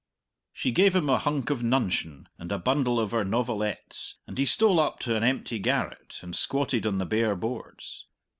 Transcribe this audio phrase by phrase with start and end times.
[0.51, 4.45] She gave him a hunk of nuncheon and a bundle of her novelettes, and he
[4.45, 8.07] stole up to an empty garret and squatted on the bare boards.